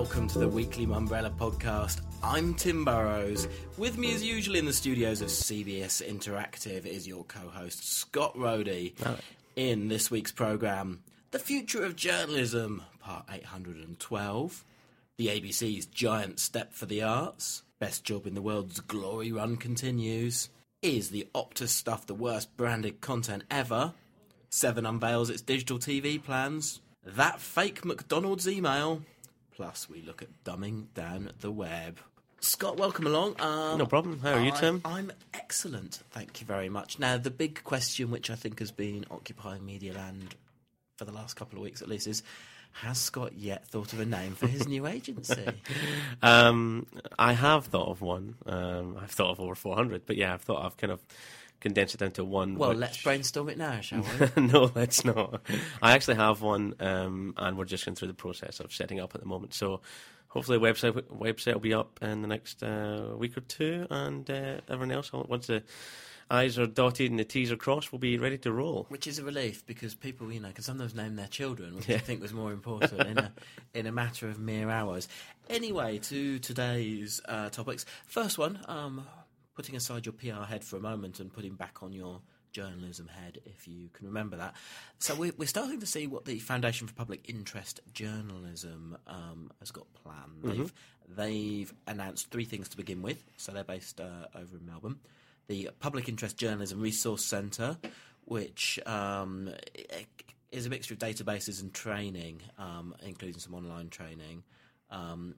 [0.00, 2.02] welcome to the weekly Mumbrella podcast.
[2.22, 3.48] I'm Tim Burrowes.
[3.78, 8.36] With me, as usual, in the studios of CBS Interactive is your co host, Scott
[8.36, 8.94] Rody.
[9.56, 14.64] In this week's programme, The Future of Journalism, part 812,
[15.16, 20.50] the ABC's Giant Step for the Arts, Best Job in the World's Glory Run continues,
[20.82, 23.94] Is the Optus stuff the worst branded content ever?
[24.50, 29.00] Seven unveils its digital TV plans, That Fake McDonald's email,
[29.56, 31.98] Plus, we look at dumbing down the web.
[32.40, 33.40] Scott, welcome along.
[33.40, 34.20] Um, No problem.
[34.20, 34.82] How are you, I- Tim?
[34.84, 36.00] I'm excellent.
[36.10, 36.98] Thank you very much.
[36.98, 40.34] Now, the big question, which I think has been occupying Media Land
[40.98, 42.22] for the last couple of weeks at least, is
[42.82, 45.46] has Scott yet thought of a name for his new agency?
[46.22, 46.86] Um,
[47.18, 48.34] I have thought of one.
[48.44, 51.00] Um, I've thought of over 400, but yeah, I've thought I've kind of
[51.60, 52.56] condensed it down to one.
[52.56, 54.02] Well, which- let's brainstorm it now, shall
[54.36, 54.42] we?
[54.46, 55.40] no, let's not.
[55.82, 59.14] I actually have one, um, and we're just going through the process of setting up
[59.14, 59.54] at the moment.
[59.54, 59.80] So
[60.28, 64.28] hopefully, the website website will be up in the next uh, week or two, and
[64.30, 65.62] uh, everyone else, once the
[66.28, 68.86] I's are dotted and the T's are crossed, we'll be ready to roll.
[68.88, 71.98] Which is a relief because people, you know, can sometimes name their children, which I
[71.98, 73.32] think was more important in a
[73.74, 75.08] in a matter of mere hours.
[75.48, 77.86] Anyway, to today's uh, topics.
[78.06, 79.06] First one, um,
[79.56, 82.20] putting aside your PR head for a moment and putting back on your
[82.52, 84.54] journalism head, if you can remember that.
[84.98, 89.70] So we're, we're starting to see what the Foundation for Public Interest Journalism um, has
[89.70, 90.42] got planned.
[90.42, 90.72] They've
[91.08, 93.22] they've announced three things to begin with.
[93.36, 95.00] So they're based uh, over in Melbourne
[95.48, 97.76] the Public Interest Journalism Resource Centre,
[98.24, 99.50] which um,
[100.50, 104.42] is a mixture of databases and training, um, including some online training.
[104.90, 105.34] Um,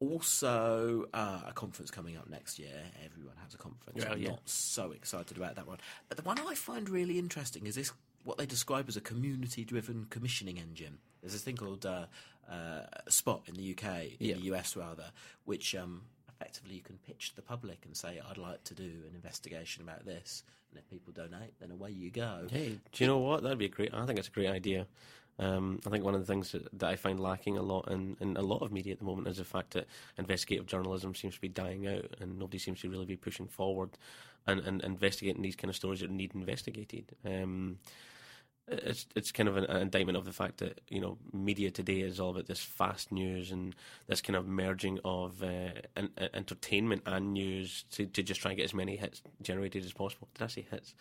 [0.00, 2.82] also, uh, a conference coming up next year.
[3.04, 4.02] Everyone has a conference.
[4.02, 4.30] Yeah, I'm yeah.
[4.30, 5.78] not so excited about that one.
[6.08, 7.92] But the one I find really interesting is this
[8.24, 10.98] what they describe as a community driven commissioning engine.
[11.20, 12.06] There's this thing called uh,
[12.50, 13.84] uh, Spot in the UK,
[14.20, 14.34] in Yeah.
[14.34, 15.10] the US rather,
[15.44, 18.84] which um, effectively you can pitch to the public and say, I'd like to do
[19.08, 20.42] an investigation about this.
[20.70, 22.46] And if people donate, then away you go.
[22.50, 23.42] Hey, do you know what?
[23.42, 23.94] That'd be a great.
[23.94, 24.86] I think it's a great idea.
[25.38, 28.16] Um, I think one of the things that, that I find lacking a lot in,
[28.20, 31.36] in a lot of media at the moment is the fact that investigative journalism seems
[31.36, 33.90] to be dying out, and nobody seems to really be pushing forward
[34.46, 37.14] and, and investigating these kind of stories that need investigated.
[37.24, 37.78] Um,
[38.70, 42.00] it's it's kind of an, an indictment of the fact that you know media today
[42.00, 43.74] is all about this fast news and
[44.06, 48.50] this kind of merging of uh, en- en- entertainment and news to, to just try
[48.50, 50.28] and get as many hits generated as possible.
[50.34, 50.94] Did I say hits?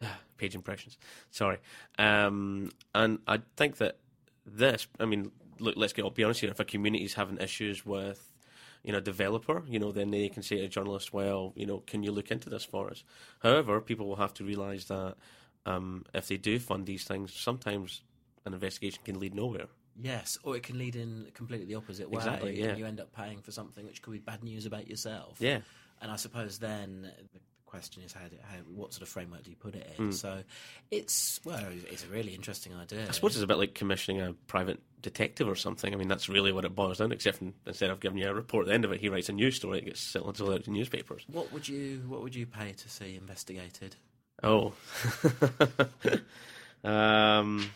[0.38, 0.98] Page impressions.
[1.30, 1.58] Sorry.
[1.98, 3.98] Um, and I think that
[4.44, 4.86] this.
[5.00, 5.74] I mean, look.
[5.76, 6.04] Let's get.
[6.04, 6.50] I'll be honest here.
[6.50, 8.32] If a community is having issues with
[8.86, 11.66] you know, a developer, you know, then they can say to a journalist, well, you
[11.66, 13.02] know, can you look into this for us?
[13.40, 15.16] However, people will have to realise that
[15.66, 18.02] um, if they do fund these things, sometimes
[18.44, 19.66] an investigation can lead nowhere.
[20.00, 22.18] Yes, or it can lead in completely the opposite way.
[22.18, 22.68] Exactly, yeah.
[22.68, 25.38] And you end up paying for something which could be bad news about yourself.
[25.40, 25.60] Yeah.
[26.00, 29.50] And I suppose then the question is how, do, how what sort of framework do
[29.50, 30.12] you put it in?
[30.12, 30.42] So
[30.90, 33.06] it's well, it's a really interesting idea.
[33.08, 35.92] I suppose it's a bit like commissioning a private detective or something.
[35.92, 38.28] I mean, that's really what it boils down to, except from, instead of giving you
[38.28, 40.40] a report at the end of it, he writes a news story that gets sold
[40.40, 41.24] out to newspapers.
[41.30, 43.96] What would you What would you pay to see investigated?
[44.42, 44.72] Oh.
[46.84, 47.70] um,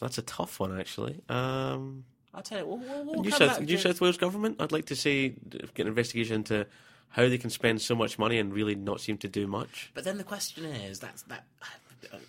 [0.00, 1.20] that's a tough one, actually.
[1.28, 2.04] Um,
[2.34, 2.66] I'll tell you.
[2.66, 5.34] We'll, we'll, New South, New South Wales government, I'd like to see
[5.74, 6.66] get an investigation into
[7.10, 9.90] how they can spend so much money and really not seem to do much.
[9.94, 11.44] But then the question is that's that,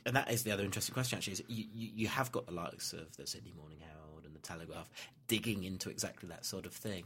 [0.06, 1.18] and that is the other interesting question.
[1.18, 4.36] Actually, is you, you, you have got the likes of the Sydney Morning Herald and
[4.36, 4.90] the Telegraph
[5.28, 7.06] digging into exactly that sort of thing.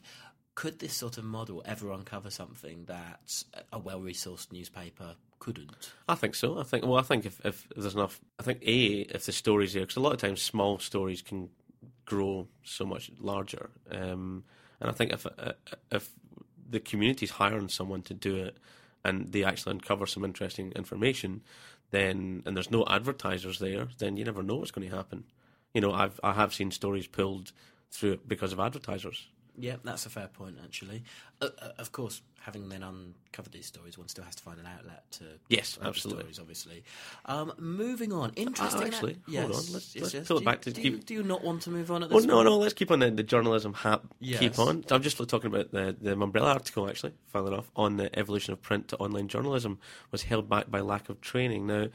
[0.55, 3.43] Could this sort of model ever uncover something that
[3.73, 5.91] a well-resourced newspaper couldn't?
[6.07, 6.57] I think so.
[6.57, 9.73] I think well, I think if, if there's enough, I think a if the stories
[9.73, 11.49] there, because a lot of times small stories can
[12.05, 14.45] grow so much larger, um,
[14.79, 15.51] and I think if uh,
[15.91, 16.09] if
[16.69, 18.57] the community's hiring someone to do it
[19.03, 21.43] and they actually uncover some interesting information,
[21.91, 25.25] then and there's no advertisers there, then you never know what's going to happen.
[25.73, 27.51] You know, I've I have seen stories pulled
[27.91, 29.27] through because of advertisers.
[29.57, 31.03] Yeah, that's a fair point, actually.
[31.41, 34.65] Uh, uh, of course, having then uncovered these stories, one still has to find an
[34.65, 36.21] outlet to Yes, absolutely.
[36.23, 36.83] stories, obviously.
[37.25, 38.81] Um, moving on, interesting.
[38.83, 40.27] Ah, actually, yes, hold on, let's- yes, let's yes.
[40.27, 41.89] pull it Do you- back to do you, keep- do you not want to move
[41.91, 42.45] on at Well, this no, point?
[42.49, 42.57] no.
[42.57, 44.01] Let's keep on the, the journalism hat.
[44.19, 44.39] Yes.
[44.39, 44.83] Keep on.
[44.91, 47.13] I'm just talking about the the Mumbrella article actually.
[47.27, 49.79] Funnily enough, on the evolution of print to online journalism
[50.11, 51.67] was held back by lack of training.
[51.67, 51.87] Now,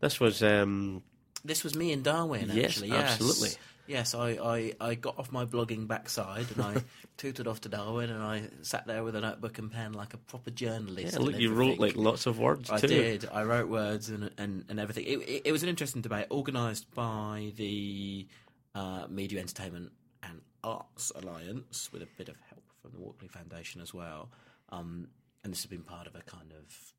[0.00, 1.02] this was um,
[1.44, 2.88] This was me in Darwin, Yes, actually.
[2.88, 3.50] Yes, absolutely.
[3.86, 6.82] Yes, I, I, I got off my blogging backside and I
[7.18, 10.16] tooted off to Darwin and I sat there with a notebook and pen like a
[10.16, 11.12] proper journalist.
[11.14, 12.86] yeah, look, you wrote like lots of words I too.
[12.88, 13.28] did.
[13.30, 15.04] I wrote words and and, and everything.
[15.04, 18.26] It, it, it was an interesting debate organised by the
[18.74, 19.92] uh, Media Entertainment
[20.22, 24.30] and Arts Alliance with a bit of help from the Walkley Foundation as well.
[24.70, 25.08] Um,
[25.42, 26.92] and this has been part of a kind of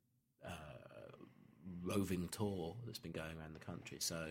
[0.46, 0.50] uh,
[1.84, 3.98] roving tour that's been going around the country.
[4.00, 4.28] So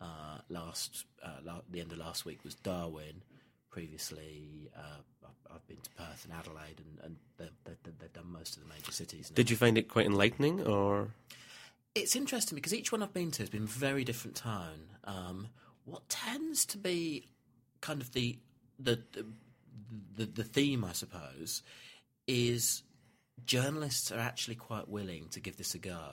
[0.00, 3.22] uh, last uh, la- the end of last week was Darwin.
[3.70, 5.32] Previously, uh, I've-
[5.68, 9.30] been to Perth and Adelaide, and, and they've, they've, done most of the major cities.
[9.30, 9.34] Now.
[9.34, 11.08] Did you find it quite enlightening, or
[11.94, 14.90] It's interesting because each one I've been to has been very different tone.
[15.04, 15.48] Um,
[15.84, 17.26] what tends to be
[17.80, 18.38] kind of the
[18.78, 19.26] the the,
[20.16, 21.62] the, the theme, I suppose,
[22.26, 22.82] is
[23.44, 26.12] journalists are actually quite willing to give this a go,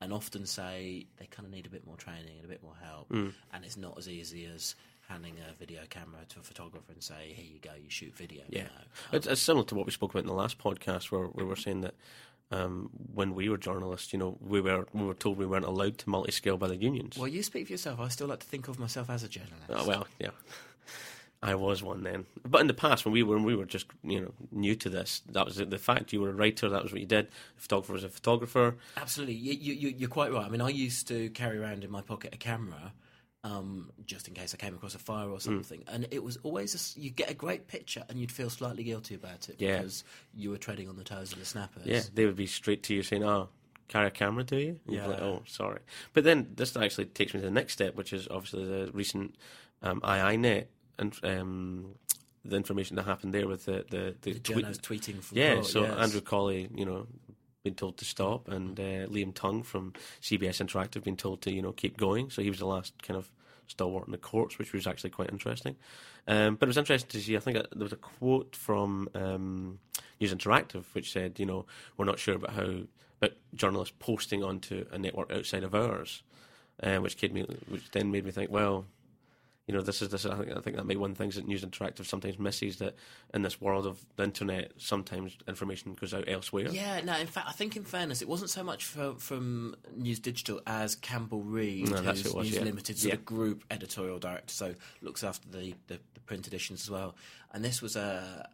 [0.00, 2.76] and often say they kind of need a bit more training and a bit more
[2.82, 4.74] help, and it's not as easy as
[5.08, 8.42] handing a video camera to a photographer and say, "Here you go, you shoot video."
[8.48, 8.68] yeah, now."
[9.12, 11.56] it's, it's similar to what we spoke about in the last podcast, where we were
[11.56, 11.94] saying that
[12.52, 15.98] um, when we were journalists, you know, we were we were told we weren't allowed
[15.98, 17.16] to multi-scale by the unions.
[17.16, 18.00] Well, you speak for yourself.
[18.00, 19.68] I still like to think of myself as a journalist.
[19.68, 20.30] Oh, well, yeah.
[21.42, 23.86] I was one then, but in the past, when we were when we were just
[24.02, 26.12] you know new to this, that was the fact.
[26.12, 26.68] You were a writer.
[26.68, 27.26] That was what you did.
[27.56, 28.76] A photographer was a photographer.
[28.98, 30.44] Absolutely, you, you, you- you're quite right.
[30.44, 32.92] I mean, I used to carry around in my pocket a camera,
[33.42, 35.32] um, just in case I came across a fire Hmm.
[35.32, 38.50] or something, and it was always a you get a great picture, and you'd feel
[38.50, 39.78] slightly guilty about it Yeah.
[39.78, 40.04] because
[40.34, 41.86] you were treading on the toes of the snappers.
[41.86, 43.48] Yeah, they would be straight to you saying, "Oh,
[43.88, 45.24] carry a camera, do you?" And you'd like, Yeah.
[45.24, 45.80] "Oh, sorry."
[46.12, 49.36] But then this actually takes me to the next step, which is obviously the recent
[49.82, 50.66] um, IINet
[51.00, 51.94] and um,
[52.44, 55.66] the information that happened there with the the, the, the tweet- tweeting from Yeah, court,
[55.66, 55.98] so yes.
[55.98, 57.06] Andrew Colley, you know,
[57.64, 59.92] been told to stop, and uh, Liam Tung from
[60.22, 62.30] CBS Interactive been told to, you know, keep going.
[62.30, 63.30] So he was the last kind of
[63.66, 65.76] stalwart in the courts, which was actually quite interesting.
[66.26, 67.36] Um, but it was interesting to see.
[67.36, 69.78] I think uh, there was a quote from um,
[70.20, 72.82] News Interactive which said, you know, we're not sure about how,
[73.20, 76.22] about journalists posting onto a network outside of ours,
[76.82, 78.86] uh, which me, which then made me think, well.
[79.70, 80.26] You know, this is this.
[80.26, 82.40] I think I think that may be one of the things that News Interactive sometimes
[82.40, 82.96] misses that
[83.32, 86.66] in this world of the internet, sometimes information goes out elsewhere.
[86.70, 87.16] Yeah, no.
[87.16, 90.96] In fact, I think in fairness, it wasn't so much from, from News Digital as
[90.96, 92.62] Campbell Reid, No, who's was, News yeah.
[92.62, 93.18] Limited sort Yeah.
[93.20, 97.14] of group editorial director, so looks after the, the, the print editions as well.
[97.54, 98.48] And this was a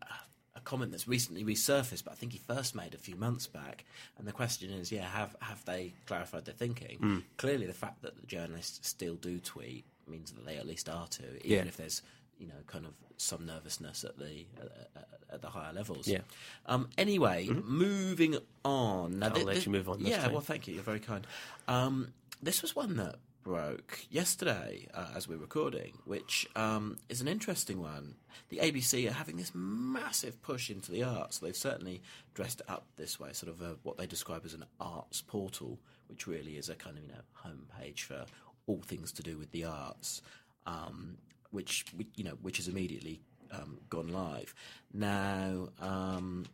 [0.54, 3.84] a comment that's recently resurfaced, but I think he first made a few months back.
[4.18, 6.98] And the question is, yeah, have have they clarified their thinking?
[6.98, 7.18] Hmm.
[7.38, 11.06] Clearly, the fact that the journalists still do tweet means that they at least are
[11.08, 11.64] to, even Yeah.
[11.69, 12.03] if there's
[12.38, 15.00] you know kind of some nervousness at the uh,
[15.32, 16.06] at the higher levels.
[16.06, 16.20] Yeah.
[16.67, 19.19] Um, anyway, moving on.
[19.19, 20.32] Now, I'll let you move on Yeah, time.
[20.32, 20.75] well, thank you.
[20.75, 21.26] You're very kind.
[21.67, 22.12] Um,
[22.43, 27.81] this was one that broke yesterday uh, as we're recording, which um, is an interesting
[27.81, 28.17] one.
[28.50, 31.38] The ABC are having this massive push into the arts.
[31.38, 32.02] They've certainly
[32.35, 35.79] dressed it up this way, sort of a, what they describe as an arts portal,
[36.09, 38.26] which really is a kind of you know homepage for
[38.66, 40.22] all things to do with the arts.
[40.66, 41.18] Um,
[41.50, 41.86] which
[42.16, 43.20] you know, which has immediately
[43.52, 44.54] um, gone live.
[44.92, 46.44] Now, um,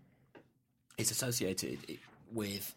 [0.98, 1.78] it's associated
[2.32, 2.74] with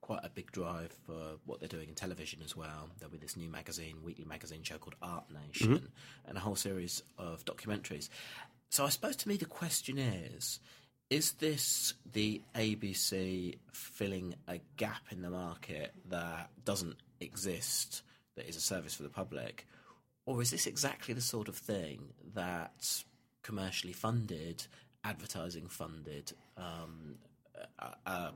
[0.00, 2.88] quite a big drive for what they're doing in television as well.
[2.98, 5.88] There'll be this new magazine, weekly magazine show called Art Nation,
[6.26, 8.08] and a whole series of documentaries.
[8.70, 10.60] So I suppose to me the question is.
[11.10, 18.02] Is this the ABC filling a gap in the market that doesn't exist,
[18.38, 19.66] that is a service for the public?
[20.24, 23.02] Or is this exactly the sort of thing that
[23.42, 24.66] commercially funded,
[25.04, 27.16] advertising funded um,
[27.78, 28.30] uh, uh,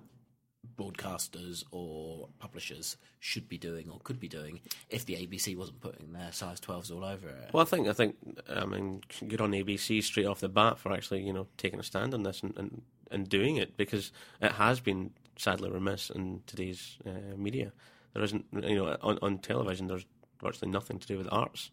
[0.79, 6.13] broadcasters or publishers should be doing or could be doing if the ABC wasn't putting
[6.13, 7.51] their size 12s all over it?
[7.53, 8.17] Well, I think I think
[8.49, 11.83] I mean good on ABC straight off the bat for actually you know taking a
[11.83, 16.43] stand on this and and, and doing it because it has been sadly remiss in
[16.47, 17.73] today's uh, media.
[18.15, 20.07] There isn't you know on, on television there's
[20.41, 21.71] virtually nothing to do with arts,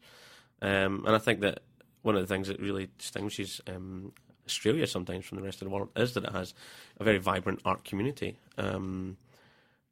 [0.62, 1.62] um, and I think that
[2.01, 4.13] one of the things that really distinguishes um,
[4.46, 6.53] Australia sometimes from the rest of the world is that it has
[7.00, 8.38] a very vibrant art community.
[8.58, 9.17] Um,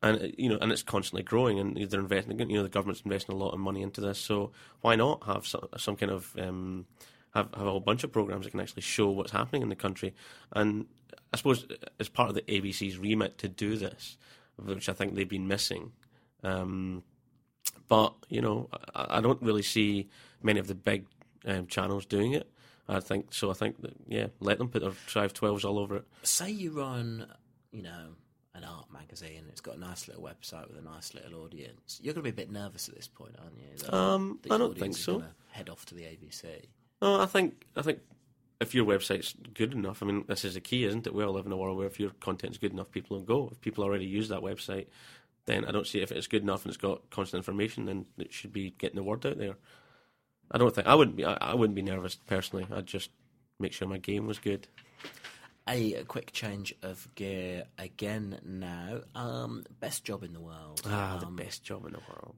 [0.01, 2.39] and uh, you know, and it's constantly growing, and they're investing.
[2.39, 4.51] You know, the government's investing a lot of money into this, so
[4.82, 6.86] why not have some, some kind of um,
[7.34, 9.75] have have a whole bunch of programs that can actually show what's happening in the
[9.75, 10.13] country?
[10.51, 10.86] And
[11.34, 11.68] I suppose
[12.00, 14.18] as part of the ABC's remit to do this,
[14.58, 15.92] which I think they've been missing.
[16.44, 17.03] Um,
[17.88, 20.10] but you know, I, I don't really see
[20.41, 21.06] many of the big
[21.46, 22.50] um, channels doing it.
[22.89, 23.50] I think so.
[23.51, 26.06] I think that yeah, let them put their Drive Twelves all over it.
[26.24, 27.27] Say you run,
[27.72, 28.13] you know,
[28.58, 32.00] an art magazine, it's got a nice little website with a nice little audience.
[32.01, 33.77] You're going to be a bit nervous at this point, aren't you?
[33.77, 35.24] That Um, I don't think so.
[35.51, 36.46] Head off to the ABC.
[37.01, 38.00] No, I think I think
[38.60, 41.13] if your website's good enough, I mean, this is the key, isn't it?
[41.13, 43.50] We all live in a world where if your content's good enough, people will go.
[43.51, 44.88] If people already use that website,
[45.48, 48.32] then I don't see if it's good enough and it's got constant information, then it
[48.32, 49.56] should be getting the word out there.
[50.51, 51.25] I don't think I wouldn't be.
[51.25, 52.68] I, I wouldn't be nervous personally.
[52.72, 53.10] I'd just
[53.60, 54.68] make sure my game was good.
[55.70, 59.01] A, a quick change of gear again now.
[59.16, 60.82] Um, best job in the world.
[60.86, 62.36] Ah, Um, the best job in the world.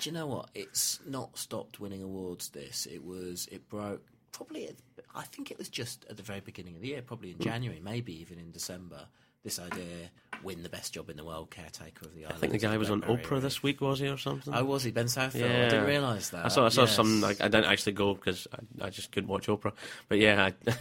[0.00, 0.48] Do you know what?
[0.54, 2.48] It's not stopped winning awards.
[2.50, 3.48] This it was.
[3.52, 4.68] It broke probably.
[4.68, 4.76] At,
[5.14, 7.42] I think it was just at the very beginning of the year, probably in Hmm.
[7.42, 9.06] January, maybe even in December.
[9.44, 10.08] This idea
[10.42, 12.36] win the best job in the world, caretaker of the island.
[12.36, 14.52] I think the guy was on Oprah this week, was he, or something?
[14.54, 15.42] Oh, was he Ben Southall?
[15.44, 16.44] I didn't realise that.
[16.44, 16.94] I saw I saw Yes.
[16.96, 17.20] some.
[17.20, 18.46] Like, I didn't actually go because
[18.80, 19.72] I, I just couldn't watch Oprah.
[20.08, 20.72] But yeah, I,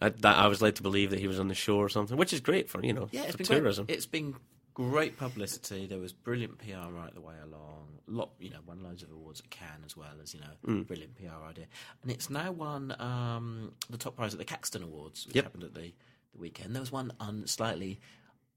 [0.06, 2.16] I, that, I was led to believe that he was on the show or something,
[2.16, 3.86] which is great for you know Yeah, it's for been tourism.
[3.86, 3.96] Great.
[3.96, 4.34] It's been
[4.74, 5.86] great publicity.
[5.86, 7.86] There was brilliant PR right the way along.
[8.06, 10.86] Lot, you know, won loads of awards at Cannes as well as you know, Mm.
[10.86, 11.66] brilliant PR idea.
[12.02, 15.44] And it's now won um, the top prize at the Caxton Awards, which Yep.
[15.44, 15.92] happened at the,
[16.32, 16.74] the weekend.
[16.74, 18.00] There was one un- slightly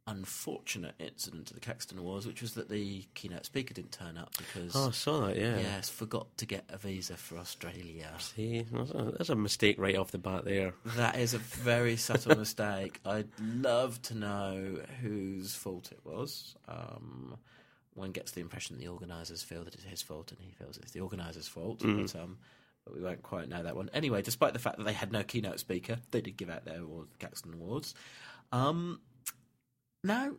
[0.07, 4.35] unfortunate incident to the Caxton Awards, which was that the keynote speaker didn't turn up
[4.37, 4.75] because.
[4.75, 5.37] Oh, I saw that.
[5.37, 5.57] Yeah.
[5.57, 8.11] Yes, forgot to get a visa for Australia.
[8.19, 10.73] See, that's a, that's a mistake right off the bat there.
[10.97, 12.99] That is a very subtle mistake.
[13.05, 16.55] I'd love to know whose fault it was.
[16.67, 17.37] Um,
[17.93, 20.91] one gets the impression the organisers feel that it's his fault, and he feels it's
[20.91, 21.79] the organisers' fault.
[21.79, 22.37] But, um,
[22.85, 23.89] but we won't quite know that one.
[23.93, 26.81] Anyway, despite the fact that they had no keynote speaker, they did give out their
[26.81, 27.93] award, Caxton Awards.
[28.51, 28.99] Um,
[30.03, 30.31] now,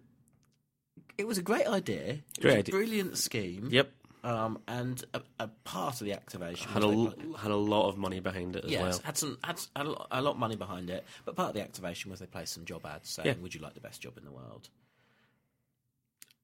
[1.19, 2.05] it was a great idea.
[2.05, 2.75] It was Great a idea.
[2.75, 3.69] brilliant scheme.
[3.71, 3.91] Yep,
[4.25, 7.51] Um, and a, a part of the activation had a was they l- pla- had
[7.51, 9.01] a lot of money behind it as Yes, well.
[9.05, 11.55] had some had, had a, lot, a lot of money behind it, but part of
[11.55, 13.35] the activation was they placed some job ads saying, Yeah.
[13.43, 14.69] "Would you like the best job in the world?"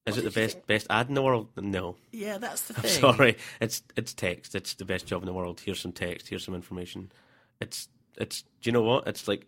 [0.06, 0.66] Is What it the best think?
[0.66, 1.48] best ad in the world?
[1.56, 3.00] No, Yeah, that's the I'm thing.
[3.00, 3.36] sorry.
[3.60, 4.54] It's it's text.
[4.54, 5.60] It's the best job in the world.
[5.64, 6.28] Here's some text.
[6.28, 7.12] Here's some information.
[7.60, 8.42] It's it's.
[8.62, 9.06] Do you know what?
[9.06, 9.46] It's like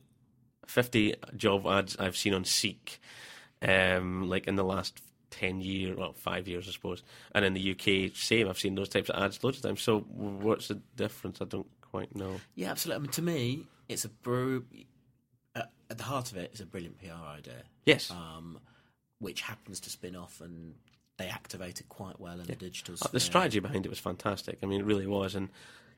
[0.67, 3.01] fifty job ads I've seen on Seek,
[3.63, 5.01] um, like in the last
[5.31, 7.03] ten years, well, five years, I suppose.
[7.35, 8.49] And in the UK, same.
[8.49, 9.83] I've seen those types of ads loads of times.
[9.83, 11.41] So what's the difference?
[11.41, 12.41] I don't quite know.
[12.55, 12.97] Yeah, absolutely.
[12.97, 14.63] I mean, to me, it's a bro.
[15.55, 18.11] Uh, at the heart of it is a brilliant PR idea, Yes.
[18.11, 18.59] um,
[19.19, 20.75] which happens to spin off, and
[21.19, 22.95] they activate it quite well in the digital.
[23.03, 24.59] Uh, The strategy behind it was fantastic.
[24.63, 25.49] I mean, it really was, and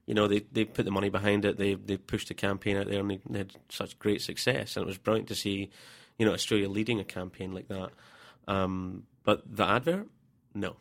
[0.07, 1.59] you know they, they put the money behind it.
[1.59, 4.76] They they pushed the campaign out there, and they, they had such great success.
[4.76, 5.71] And it was brilliant to see,
[6.19, 7.90] you know, Australia leading a campaign like that.
[8.49, 10.09] Um, but the advert,
[10.54, 10.76] no.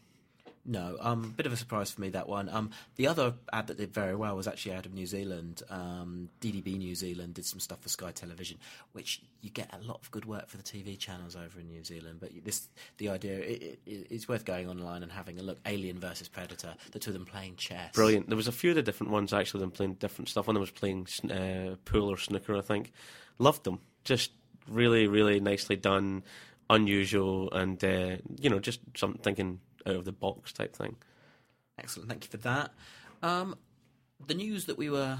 [0.63, 2.47] No, um, bit of a surprise for me that one.
[2.47, 5.63] Um, the other ad that did very well was actually out of New Zealand.
[5.71, 8.59] Um, DDB New Zealand did some stuff for Sky Television,
[8.91, 11.83] which you get a lot of good work for the TV channels over in New
[11.83, 12.19] Zealand.
[12.19, 15.57] But this, the idea, it, it, it's worth going online and having a look.
[15.65, 17.93] Alien versus Predator, the two of them playing chess.
[17.95, 18.27] Brilliant.
[18.27, 19.61] There was a few of the different ones actually.
[19.61, 20.45] Them playing different stuff.
[20.45, 22.91] One of them was playing uh, pool or snooker, I think.
[23.39, 23.79] Loved them.
[24.03, 24.31] Just
[24.67, 26.23] really, really nicely done,
[26.69, 30.95] unusual, and uh, you know, just something thinking out of the box type thing.
[31.77, 32.71] Excellent, thank you for that.
[33.23, 33.55] Um,
[34.25, 35.17] the news that we were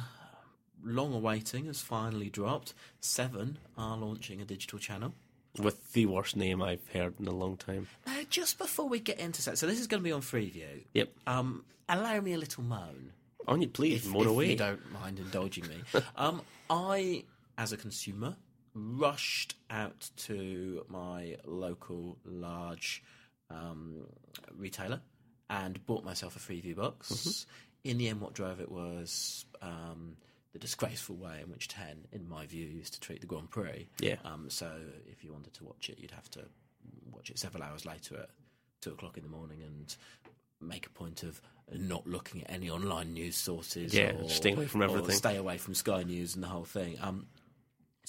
[0.83, 2.73] long awaiting has finally dropped.
[2.99, 5.13] Seven are launching a digital channel.
[5.57, 7.87] With the worst name I've heard in a long time.
[8.07, 10.85] Now, just before we get into that, so this is going to be on Freeview.
[10.93, 11.11] Yep.
[11.27, 13.11] Um, allow me a little moan,
[13.47, 14.05] On you, please.
[14.05, 14.49] if, moan if away.
[14.51, 15.81] you don't mind indulging me.
[16.15, 17.25] um, I,
[17.57, 18.37] as a consumer,
[18.73, 23.03] rushed out to my local large
[23.49, 24.07] um,
[24.55, 25.01] retailer
[25.49, 27.11] and bought myself a Freeview box.
[27.11, 27.89] Mm-hmm.
[27.89, 30.15] In the end, what drove it was um,
[30.53, 33.87] the disgraceful way in which Ten, in my view, used to treat the Grand Prix.
[33.99, 34.15] Yeah.
[34.23, 34.71] Um, so
[35.11, 36.41] if you wanted to watch it, you'd have to
[37.11, 38.29] watch it several hours later at
[38.81, 39.95] two o'clock in the morning and
[40.59, 41.41] make a point of
[41.73, 43.93] not looking at any online news sources.
[43.93, 45.15] Yeah, or, staying away from everything.
[45.15, 46.97] stay away from Sky News and the whole thing.
[47.01, 47.27] Um,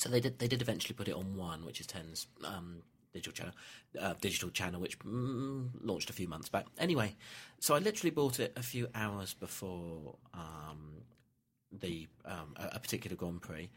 [0.02, 0.40] so they did.
[0.40, 2.82] They did eventually put it on one, which is Ten's um,
[3.12, 3.54] digital channel,
[4.00, 6.66] uh, digital channel, which mm, launched a few months back.
[6.76, 7.14] Anyway,
[7.60, 11.02] so I literally bought it a few hours before um,
[11.70, 13.70] the um, a, a particular Grand Prix.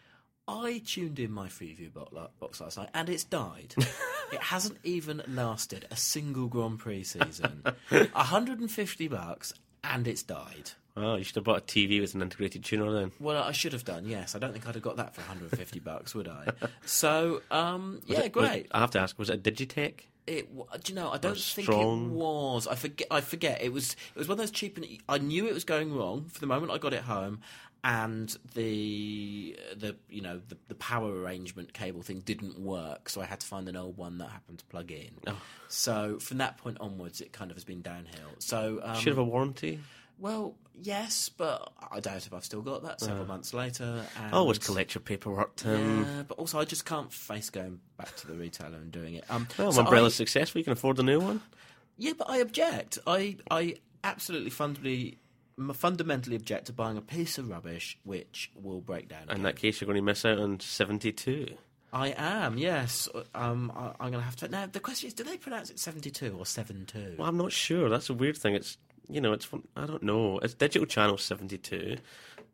[0.47, 1.91] I tuned in my Freeview
[2.39, 3.75] box last night, and it's died.
[4.31, 7.63] it hasn't even lasted a single Grand Prix season.
[7.89, 9.53] 150 bucks,
[9.83, 10.71] and it's died.
[10.97, 13.11] Oh, you should have bought a TV with an integrated tuner then.
[13.19, 14.05] Well, I should have done.
[14.05, 16.47] Yes, I don't think I'd have got that for 150 bucks, would I?
[16.85, 18.67] So, um, yeah, it- was- great.
[18.71, 20.01] I have to ask, was it a Digitech?
[20.27, 21.11] It, do you know?
[21.11, 22.05] I don't think strong?
[22.07, 22.65] it was.
[22.65, 23.07] I forget.
[23.11, 23.61] I forget.
[23.61, 23.95] It was.
[24.15, 24.75] It was one of those cheap.
[24.75, 27.41] And I knew it was going wrong for the moment I got it home,
[27.83, 33.25] and the the you know the, the power arrangement cable thing didn't work, so I
[33.25, 35.11] had to find an old one that happened to plug in.
[35.27, 35.39] Oh.
[35.67, 38.31] So from that point onwards, it kind of has been downhill.
[38.39, 39.79] So um, should have a warranty.
[40.17, 44.03] well, yes, but I doubt if I've still got that several months later.
[44.21, 46.03] And Always collect your paperwork, Tim.
[46.05, 49.25] Yeah, but also I just can't face going back to the retailer and doing it.
[49.29, 50.59] Um, Well, so Mumbrella's I- successful.
[50.59, 51.41] You can afford a new one.
[51.97, 52.97] yeah, but I object.
[53.07, 55.17] I I absolutely fundamentally
[55.73, 59.29] fundamentally object to buying a piece of rubbish which will break down.
[59.29, 61.55] In that case, you're going to miss out on 72.
[61.93, 63.07] I am, yes.
[63.33, 64.49] Um, I, I'm going to have to.
[64.49, 67.15] Now, the question is, do they pronounce it 72 or 72?
[67.17, 67.89] Well, I'm not sure.
[67.89, 68.53] That's a weird thing.
[68.53, 68.77] It's
[69.09, 70.39] you know, it's fun- I don't know.
[70.39, 71.97] It's digital channel 72,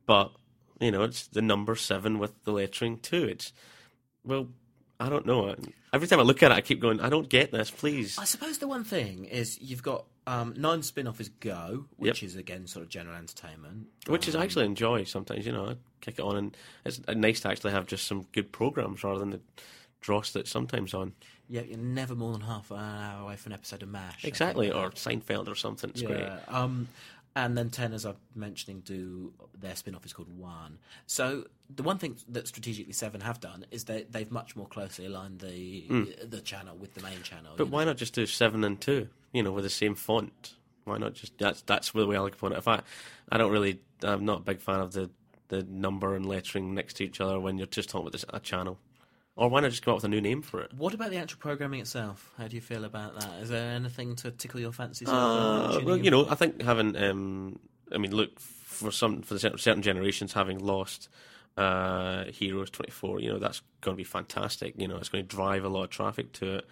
[0.06, 0.32] but
[0.80, 3.24] you know, it's the number seven with the lettering two.
[3.26, 3.54] It's
[4.26, 4.48] well,
[5.00, 5.56] I don't know.
[5.94, 7.00] Every time I look at it, I keep going.
[7.02, 7.70] I don't get this.
[7.72, 8.18] Please.
[8.18, 12.22] I suppose the one thing is you've got um, nine spin off is Go, which
[12.22, 12.30] Yep.
[12.30, 13.88] is again sort of general entertainment.
[14.08, 15.66] Which is Um, actually enjoy sometimes, you know.
[15.72, 19.20] I kick it on, and it's nice to actually have just some good programs rather
[19.20, 19.42] than the
[20.02, 21.14] dross that's sometimes on.
[21.52, 24.24] Yeah, you're never more than half an hour away from an episode of MASH.
[24.24, 24.92] Exactly, or.
[24.92, 25.90] Seinfeld or something.
[25.90, 26.22] It's great.
[26.22, 26.40] Yeah.
[26.48, 26.88] Um,
[27.36, 30.80] and then Ten, as I'm mentioning, do their spin-off is called One.
[31.08, 35.06] So the one thing that strategically Seven have done is they they've much more closely
[35.06, 37.54] aligned the the channel with the main channel.
[37.58, 39.10] But why not just do seven and two?
[39.34, 40.56] You know, with the same font.
[40.86, 42.60] Why not just that's that's the way I look upon it.
[42.60, 42.82] If I,
[43.30, 45.10] I don't really, I'm not a big fan of the
[45.50, 48.40] the number and lettering next to each other when you're just talking about this, a
[48.40, 48.78] channel.
[49.42, 50.72] Or why not just come up with a new name for it?
[50.72, 52.32] What about the actual programming itself?
[52.38, 53.42] How do you feel about that?
[53.42, 55.08] Is there anything to tickle your fancy?
[55.08, 57.58] Uh, well, you know, I think having, um,
[57.92, 61.10] I mean, look for some for the certain generations having lost
[61.58, 63.20] uh, Heroes twenty four.
[63.20, 64.76] You know, that's going to be fantastic.
[64.78, 66.68] You know, it's going to drive a lot of traffic to it,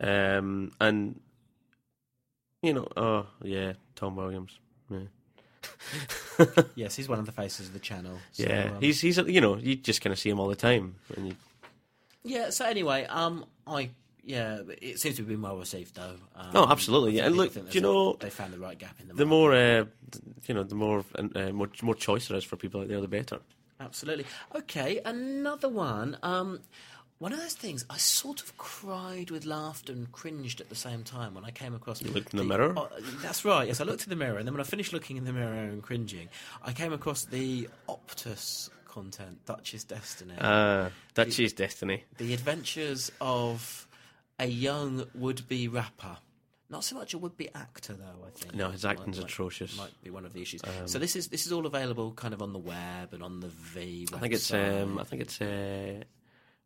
[0.00, 1.20] um, and
[2.64, 4.58] you know, oh yeah, Tom Williams.
[4.90, 6.46] Yeah.
[6.74, 8.18] yes, he's one of the faces of the channel.
[8.32, 10.56] So, Yeah, um, he's he's you know you just kind of see him all the
[10.56, 11.36] time, and you,
[12.24, 12.50] yeah.
[12.50, 13.90] So anyway, um, I
[14.24, 16.16] yeah, it seems to have been well received though.
[16.36, 17.26] Um, Oh, absolutely, yeah.
[17.26, 19.84] And look, do you know, they found the right gap in the the more uh,
[20.46, 23.08] you know, the more uh, more more choice there is for people out there, the
[23.08, 23.38] better.
[23.80, 24.26] Absolutely.
[24.54, 26.18] Okay, another one.
[26.22, 26.60] Um,
[27.20, 31.02] one of those things I sort of cried with laughter and cringed at the same
[31.02, 32.00] time when I came across.
[32.02, 32.74] You looked in the mirror?
[32.76, 32.88] oh,
[33.22, 33.66] that's right.
[33.66, 35.52] Yes, I looked in the mirror, and then when I finished looking in the mirror
[35.54, 36.28] and cringing,
[36.62, 38.70] I came across the Optus
[39.02, 42.04] content, Dutch's Destiny, Uh, Dutchie's destiny.
[42.18, 43.86] the adventures of
[44.38, 46.16] a young would-be rapper.
[46.70, 48.26] Not so much a would-be actor, though.
[48.26, 49.76] I think No, his acting's might- atrocious.
[49.76, 50.60] Might be one of the issues.
[50.86, 53.48] so this is this is all available kind of on the web and on the
[53.48, 54.06] V.
[54.12, 56.02] I think it's um, I think it's uh,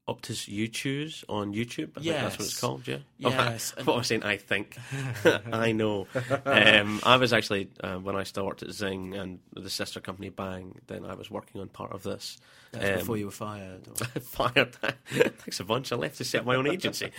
[0.09, 1.91] Optus YouTube's on YouTube.
[1.97, 2.89] I think that's what it's called.
[2.89, 2.97] Yeah.
[3.19, 4.77] Yes, Oh, what I was saying, I think.
[5.53, 6.09] I know.
[6.45, 10.81] Um, I was actually uh, when I started at Zing and the sister company Bang.
[10.89, 12.37] Then I was working on part of this.
[12.73, 13.87] That's Um, before you were fired.
[13.87, 14.75] or- fired.
[15.07, 15.93] Thanks a bunch.
[15.93, 17.11] I left to set up my own agency.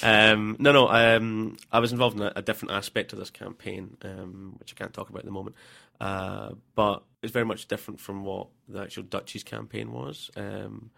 [0.00, 0.88] Um, no, no.
[0.88, 4.78] Um, I was involved in a, a different aspect of this campaign, um, which I
[4.78, 5.56] can't talk about at the moment.
[6.00, 10.30] Uh, but it's very much different from what the actual Dutchies campaign was.
[10.36, 10.90] Um,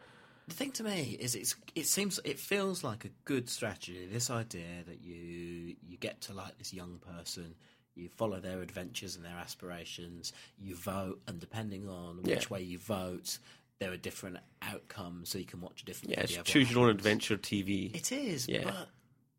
[0.49, 4.07] The thing to me is, it's it seems it feels like a good strategy.
[4.13, 7.55] This idea that you you get to like this young person,
[7.95, 12.49] you follow their adventures and their aspirations, you vote, and depending on which Yeah.
[12.51, 13.39] way you vote,
[13.79, 15.29] there are different outcomes.
[15.31, 16.11] So you can watch a different.
[16.17, 17.95] yeah, it's choose your own adventure TV.
[17.95, 18.65] It is, Yeah.
[18.65, 18.89] but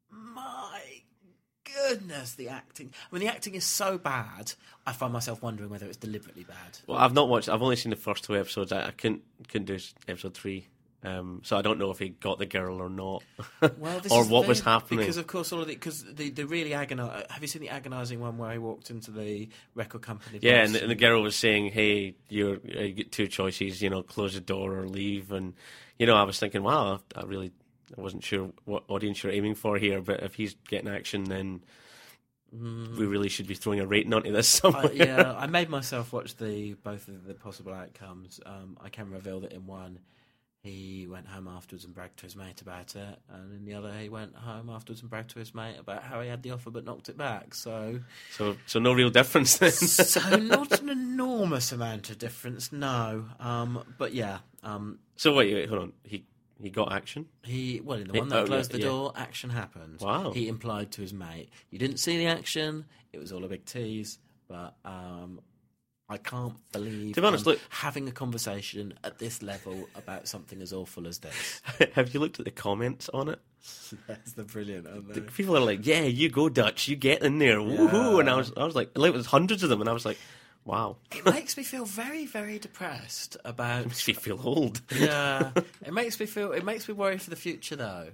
[0.10, 0.82] my
[1.66, 2.94] goodness, the acting.
[3.12, 4.54] I mean, the acting is so bad.
[4.86, 6.78] I find myself wondering whether it's deliberately bad.
[6.88, 7.50] Well, I've not watched.
[7.50, 8.72] I've only seen the first two episodes.
[8.72, 10.68] I, I couldn't couldn't do episode three.
[11.06, 13.24] Um, so I don't know if he got the girl or not,
[13.78, 15.00] Well, or what was happening.
[15.00, 17.26] Because of course, all of the because the the really agonizing.
[17.30, 20.40] Have you seen the agonising one where he walked into the record company?
[20.42, 23.82] Yeah, and the, and the girl was saying, "Hey, you're, uh, you get two choices.
[23.82, 25.56] You know, close the door or leave." And
[26.00, 27.52] you know, I was thinking, "Wow, I really,
[27.98, 30.02] I wasn't sure what audience you're aiming for here.
[30.02, 31.66] But if he's getting action, then
[32.52, 36.14] we really should be throwing a rating onto this somewhere." I, yeah, I made myself
[36.14, 38.40] watch the both of the possible outcomes.
[38.46, 40.00] Um, I can reveal that in one,
[40.64, 43.92] he went home afterwards and bragged to his mate about it, and in the other,
[44.00, 46.72] he went home afterwards and bragged to his mate about how he had the offer
[46.72, 47.54] but knocked it back.
[47.54, 48.00] So,
[48.32, 49.72] so, so no real difference then.
[49.72, 53.26] so not an enormous amount of difference, no.
[53.42, 55.94] Um, but yeah, um, so wait, wait, hold on.
[56.04, 56.24] He
[56.62, 57.26] he got action.
[57.44, 58.90] He well in the He- one that oh, closed yeah, the yeah.
[58.90, 60.00] door, action happened.
[60.00, 60.32] Wow.
[60.32, 62.86] He implied to his mate, "You didn't see the action.
[63.12, 65.42] It was all a big tease." But um,
[66.14, 70.28] I can't believe To be honest, I'm look- having a conversation at this level about
[70.28, 71.62] something as awful as this.
[71.94, 73.40] Have you looked at the comments on it?
[74.08, 74.86] That's the brilliant.
[75.14, 78.36] The people are like, "Yeah, you go Dutch, you get in there, woohoo!" And I
[78.36, 80.18] was, I was like, like, there's hundreds of them, and I was like,
[80.66, 83.86] "Wow, It makes me feel very, very depressed about.
[83.88, 85.52] makes me feel old." yeah,
[85.86, 86.52] it makes me feel.
[86.52, 88.10] It makes me worry for the future, though.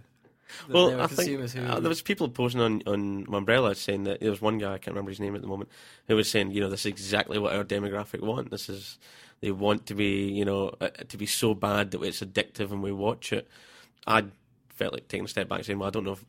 [0.67, 4.31] Well, I think who uh, there was people posting on on Mumbrella saying that there
[4.31, 5.69] was one guy I can't remember his name at the moment
[6.07, 8.51] who was saying, you know, this is exactly what our demographic want.
[8.51, 8.97] This is
[9.41, 12.83] they want to be, you know, uh, to be so bad that it's addictive and
[12.83, 13.47] we watch it.
[14.05, 14.25] I
[14.69, 16.25] felt like taking a step back, saying, well, I don't know if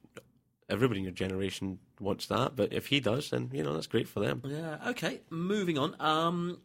[0.69, 2.57] everybody in your generation wants that.
[2.57, 4.43] But if he does, then you know that's great for them.
[4.47, 4.79] Yeah.
[4.89, 5.21] Okay.
[5.31, 5.97] Moving on.
[6.01, 6.59] Um,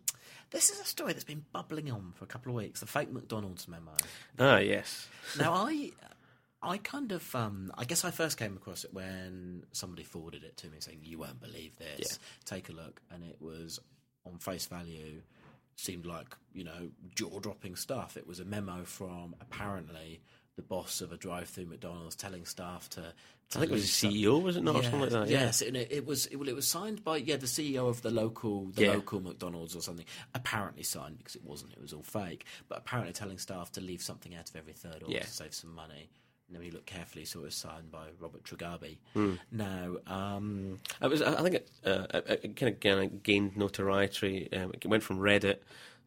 [0.51, 2.79] this is a story that's been bubbling on for a couple of weeks.
[2.79, 3.91] The fake McDonald's memo.
[4.39, 5.07] Ah, yes.
[5.37, 5.91] Now I.
[6.65, 10.57] I kind of, um, I guess I first came across it when somebody forwarded it
[10.57, 11.99] to me saying, "You won't believe this.
[11.99, 12.17] Yeah.
[12.45, 13.79] Take a look." And it was
[14.25, 15.21] on face value,
[15.75, 18.17] seemed like you know jaw-dropping stuff.
[18.17, 20.21] It was a memo from apparently
[20.55, 23.01] the boss of a drive-through McDonald's telling staff to.
[23.01, 25.27] to I think it was the CEO, was it not, or something like that?
[25.27, 25.41] Yeah.
[25.41, 28.01] Yes, and it, it was it, well, it was signed by yeah the CEO of
[28.01, 28.91] the local the Yeah.
[28.93, 30.05] local McDonald's or something.
[30.33, 31.73] Apparently signed because it wasn't.
[31.73, 32.45] It was all fake.
[32.69, 35.23] But apparently telling staff to leave something out of every third order Yeah.
[35.23, 36.09] to save some money.
[36.47, 38.97] And then when you look carefully, so it was signed by Robert Tragabi.
[39.13, 39.33] Hmm.
[39.51, 41.21] Now, um, It was.
[41.21, 44.51] I think it, uh, it, kind of gained- gained notoriety.
[44.53, 45.57] Um, it went from Reddit,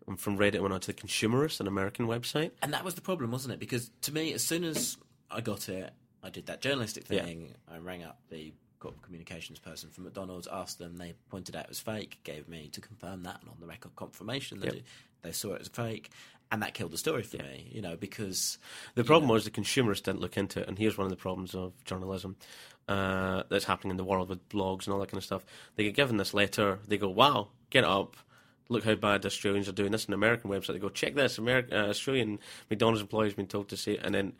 [0.06, 2.52] and from Reddit went on to the Consumerist, an American website.
[2.62, 3.58] and that was the problem, wasn't it?
[3.58, 4.96] Because to me, as soon as
[5.28, 7.24] I got it, I did that journalistic Yeah.
[7.24, 7.54] thing.
[7.68, 10.98] I rang up the corporate communications person from McDonald's, asked them.
[10.98, 13.96] They pointed out it was fake, gave me to confirm that, and on the record
[13.96, 14.74] confirmation that Yep.
[14.76, 14.84] it,
[15.22, 16.10] they saw it as fake,
[16.50, 17.68] and that killed the story for me.
[17.70, 18.58] You know, because
[18.94, 21.54] The problem was the consumers didn't look into it, and here's one of the problems
[21.54, 22.36] of journalism
[22.88, 25.44] uh, that's happening in the world with blogs and all that kind of stuff.
[25.76, 28.16] They get given this letter, they go, "Wow, get up."
[28.70, 30.06] Look how bad Australians are doing this.
[30.06, 33.76] An American website, they go, "Check this." American uh, Australian McDonald's employees been told to
[33.76, 34.00] say, it.
[34.02, 34.34] and then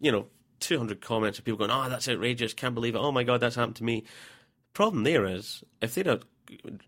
[0.00, 0.26] you know,
[0.60, 2.54] 200 comments of people going, "Oh, that's outrageous!
[2.54, 2.98] Can't believe it!
[2.98, 4.04] Oh my god, that's happened to me."
[4.72, 6.24] Problem there is, if they'd have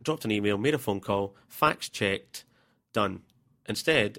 [0.02, 2.44] dropped an email, made a phone call, facts checked,
[2.92, 3.22] done.
[3.68, 4.18] Instead,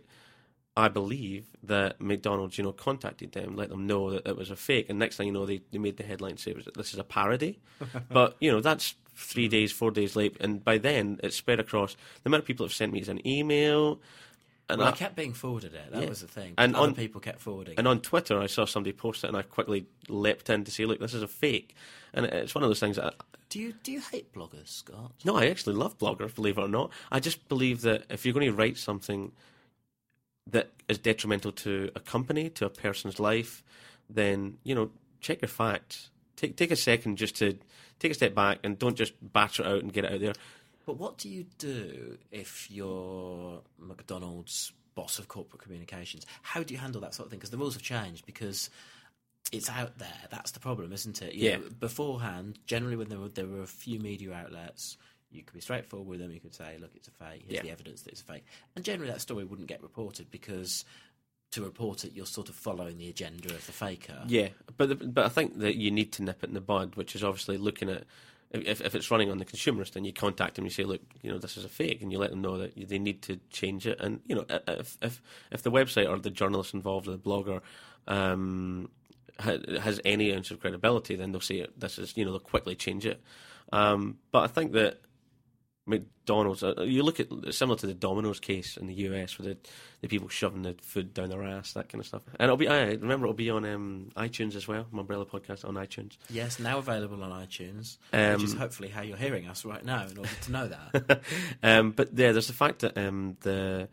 [0.76, 4.56] I believe that McDonald's, you know, contacted them, let them know that it was a
[4.56, 7.04] fake, and next thing you know, they, they made the headline say this is a
[7.04, 7.60] parody.
[8.12, 11.96] but you know, that's three days, four days late, and by then it's spread across.
[12.24, 14.00] The amount of people have sent me is an email,
[14.70, 15.92] and well, I I- kept being forwarded it.
[15.92, 16.10] That Yeah.
[16.10, 16.54] was the thing.
[16.58, 17.76] And Other on- people kept forwarding.
[17.78, 20.86] and on Twitter, I saw somebody post it, and I quickly leapt in to say,
[20.86, 21.76] "Look, this is a fake."
[22.14, 23.14] And it's one of those things that
[23.50, 25.14] do you do you hate bloggers, Scott?
[25.24, 26.92] No, I actually love bloggers, believe it or not.
[27.12, 29.32] I just believe that if you're going to write something
[30.48, 33.64] that is detrimental to a company, to a person's life,
[34.10, 36.10] then, you know, check your facts.
[36.36, 37.58] Take take a second just to
[38.00, 40.34] take a step back and don't just batter it out and get it out there.
[40.88, 46.26] But what do you do if you're McDonald's boss of corporate communications?
[46.44, 47.40] How do you handle that sort of thing?
[47.40, 48.70] Because the rules have changed because
[49.52, 50.08] it's out there.
[50.32, 51.34] That's the problem, isn't it?
[51.36, 51.58] You Yeah.
[51.58, 54.96] know, beforehand, generally when there were there were a few media outlets,
[55.30, 56.32] you could be straightforward with them.
[56.32, 57.44] You could say, "Look, it's a fake.
[57.46, 57.64] Here's Yeah.
[57.64, 58.46] the evidence that it's a fake."
[58.78, 60.86] And generally, that story wouldn't get reported because
[61.52, 64.24] to report it, you're sort of following the agenda of the faker.
[64.30, 66.96] Yeah, but the, but I think that you need to nip it in the bud,
[66.96, 68.06] which is obviously looking at
[68.52, 71.32] if if it's running on the consumerist, then you contact them, you say, look, you
[71.32, 73.86] know, this is a fake, and you let them know that they need to change
[73.86, 74.00] it.
[74.00, 77.62] And you know, if if if the website or the journalist involved or the blogger
[78.08, 78.90] um,
[79.40, 82.76] ha- has any ounce of credibility, then they'll say this is you know they'll quickly
[82.76, 83.22] change it.
[83.74, 85.02] Um, but I think that
[85.88, 89.58] McDonald's, uh, you look at similar to the Domino's case in the US with the,
[90.02, 92.24] the people shoving the food down their ass, that kind of stuff.
[92.40, 95.66] And it'll be, I remember it'll be on um, iTunes as well, my Mumbrella podcast
[95.66, 96.18] on iTunes.
[96.30, 100.06] Yes, now available on iTunes, Um, which is hopefully how you're hearing us right now
[100.06, 101.22] in order to know that.
[101.64, 103.88] um, but yeah, there's the fact that um, the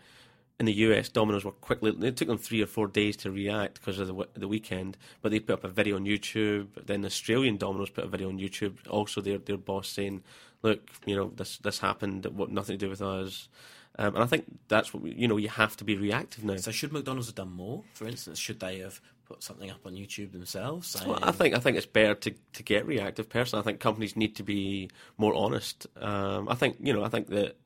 [0.60, 1.92] in the US, Domino's were quickly.
[2.06, 4.96] It took them three or four days to react because of the the weekend.
[5.20, 6.68] But they put up a video on YouTube.
[6.86, 8.74] Then the Australian Domino's put a video on YouTube.
[8.88, 10.22] Also, their their boss saying,
[10.64, 12.26] "Look, you know this this happened.
[12.26, 13.48] What nothing to do with us."
[13.96, 15.36] Um, and I think that's what we, you know.
[15.36, 16.56] You have to be reactive now.
[16.56, 17.84] So should McDonald's have done more?
[17.92, 20.88] For instance, should they have put something up on YouTube themselves?
[20.88, 23.28] Saying, Well, I think I think it's better to, to get reactive.
[23.28, 25.86] Personally, I think companies need to be more honest.
[26.00, 27.56] Um, I think you know I think that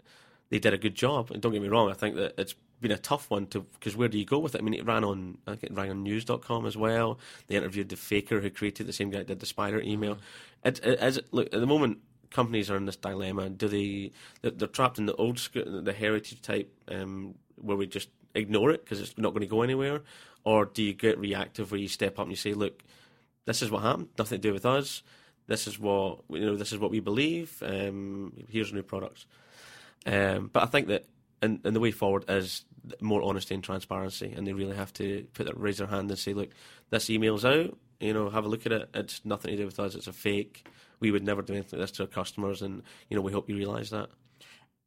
[0.51, 1.31] they did a good job.
[1.31, 3.97] And don't get me wrong, I think that it's been a tough one to because
[3.97, 4.61] where do you go with it?
[4.61, 7.19] I mean, it ran on I think it ran on News.com as well.
[7.47, 10.19] They interviewed the faker who created the same guy that did the spider email.
[10.65, 11.99] It, it, as it, look at the moment,
[12.31, 13.51] companies are in this dilemma.
[13.51, 14.12] Do they
[14.43, 18.85] they're, trapped in the old school, the heritage type, um, where we just ignore it
[18.85, 20.03] because it's not going to go anywhere,
[20.45, 22.83] or do you get reactive where you step up and you say, look
[23.49, 24.09] this is what happened.
[24.19, 25.03] Nothing to do with us.
[25.47, 26.57] This is what you know.
[26.57, 27.62] This is what we believe.
[27.64, 29.25] Um, here's new products.
[30.05, 31.07] Um, but I think that
[31.41, 32.67] and, and the way forward is
[33.01, 36.19] more honesty and transparency, and they really have to put that raise their hand and
[36.19, 36.51] say, look,
[36.91, 37.75] this email's out.
[38.01, 38.91] You know, have a look at it.
[38.93, 39.95] It's nothing to do with us.
[39.95, 40.69] It's a fake.
[41.01, 43.49] We would never do anything like this to our customers, and you know, we hope
[43.49, 44.09] you realise that.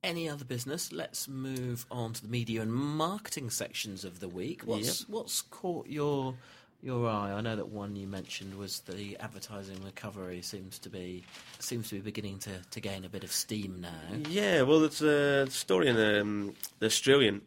[0.04, 0.92] any other business?
[0.92, 4.64] Let's move on to the media and marketing sections of the week.
[4.64, 6.36] What's what's caught your
[6.82, 7.32] your eye?
[7.32, 11.24] I know that one you mentioned was the advertising recovery seems to be
[11.60, 14.18] seems to be beginning to, to gain a bit of steam now.
[14.30, 17.42] Yeah, well, it's a story in um, the Australian.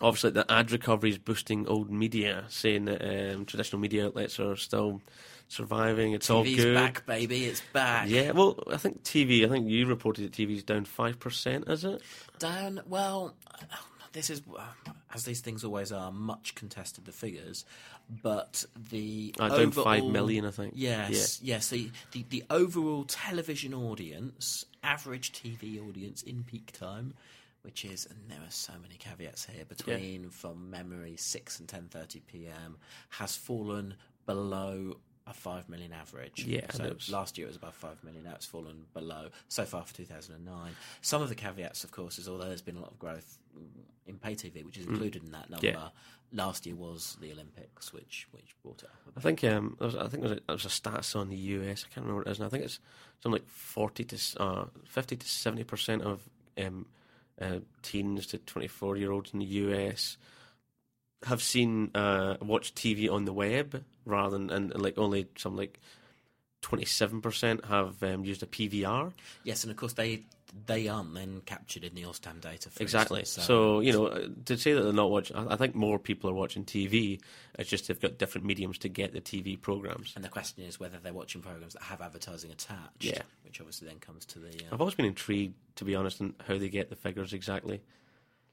[0.00, 4.56] Obviously, the ad recovery is boosting old media, saying that um, traditional media outlets are
[4.56, 5.00] still
[5.52, 6.12] surviving.
[6.12, 6.74] It's all TV's good.
[6.74, 7.44] back, baby.
[7.44, 8.08] It's back.
[8.08, 9.44] Yeah, well, I think TV.
[9.44, 11.68] I think you reported that TV's down five percent.
[11.68, 12.02] Is it?
[12.38, 12.80] Down.
[12.86, 13.34] Well,
[14.12, 14.42] this is
[15.14, 16.10] as these things always are.
[16.10, 17.64] Much contested the figures,
[18.22, 20.74] but the Uh, down overall, five million, I think.
[20.76, 21.68] Yes, yes.
[21.68, 27.14] The, the the overall television audience, average TV audience in peak time,
[27.62, 31.88] which is and there are so many caveats here between from memory six and ten
[31.88, 32.76] thirty p.m.
[33.10, 33.94] has fallen
[34.26, 36.44] below a five million average.
[36.44, 38.24] Yeah, so and it was- last year it was above five million.
[38.24, 40.72] Now it's fallen below so far for two thousand and nine.
[41.00, 43.38] Some of the caveats, of course, is although there's been a lot of growth
[44.06, 45.66] in pay TV, which is included in that number.
[45.66, 45.72] Mm.
[45.74, 45.88] Yeah.
[46.34, 49.12] Last year was the Olympics, which which brought it up.
[49.16, 51.36] I think um, was, I think there was, a, there was a stats on the
[51.36, 51.84] US.
[51.84, 52.38] I can't remember what it is.
[52.38, 52.80] And I think it's
[53.22, 56.22] something like forty to uh, fifty to seventy percent of
[56.58, 56.86] um,
[57.40, 60.16] uh, teens to twenty four year olds in the US
[61.24, 65.78] have seen uh, watched TV on the web rather than and like only some like
[66.60, 69.12] twenty seven percent have um, used a PVR.
[69.44, 70.22] Yes, and of course they
[70.66, 72.68] they aren't then captured in the OzTAM data.
[72.68, 73.20] For Exactly.
[73.20, 75.98] instance, So you know, uh, to say that they're not watching, I I think more
[75.98, 77.20] people are watching TV.
[77.58, 80.12] It's just they've got different mediums to get the TV programs.
[80.14, 82.90] and the question is whether they're watching programs that have advertising attached.
[83.00, 83.22] Yeah.
[83.44, 86.34] which obviously then comes to the uh, I've always been intrigued, to be honest, in
[86.46, 87.80] how they get the figures exactly.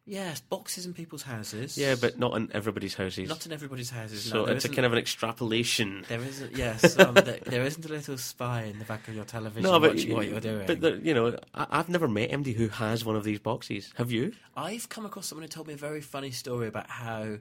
[0.10, 1.78] Yes boxes in people's houses.
[1.78, 3.30] Yeah, but not in everybody's houses.
[3.30, 4.24] not in everybody's houses.
[4.24, 6.06] so no, it's a kind of an extrapolation.
[6.08, 6.56] There isn't.
[6.56, 10.14] Yes, um, there, there isn't a little spy in the back of your television watching
[10.14, 10.68] what you're doing.
[10.68, 13.94] But the, you know, I, I've never met MD who has one of these boxes.
[13.98, 14.34] Have you?
[14.58, 17.38] I've come across someone who told me a very funny story about how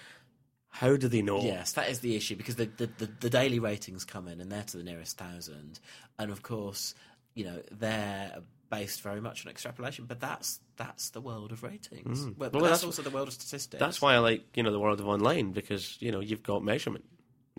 [0.70, 1.40] How do they know?
[1.42, 4.50] Yes, that is the issue because the, the, the, the daily ratings come in and
[4.50, 5.80] they're to the nearest thousand,
[6.18, 6.94] and of course,
[7.34, 8.38] you know they're
[8.70, 10.04] based very much on extrapolation.
[10.06, 12.20] But that's that's the world of ratings.
[12.20, 12.38] Mm.
[12.38, 13.80] Well, but Well, that's, that's- also the world of statistics.
[13.80, 16.62] That's why I like, you know, the world of online, because, you know, you've got
[16.64, 17.04] measurement.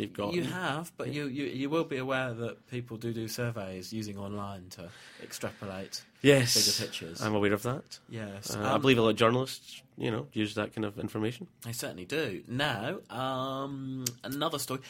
[0.01, 0.33] You've got.
[0.33, 4.17] you have, but you, you you will be aware that people do do surveys using
[4.17, 4.89] online to
[5.23, 6.55] extrapolate yes.
[6.55, 7.21] bigger pictures.
[7.21, 7.99] I'm aware of that.
[8.09, 10.97] yes, Uh, I um, believe a lot of journalists, you know, use that kind of
[10.99, 11.47] information.
[11.63, 12.43] They certainly do.
[12.47, 14.81] Now, um, another story.